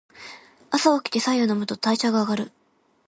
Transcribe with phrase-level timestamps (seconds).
[0.71, 2.51] 朝おきて白湯を飲むと代謝が上がる。